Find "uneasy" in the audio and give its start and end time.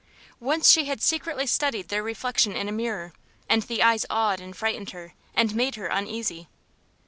5.85-6.47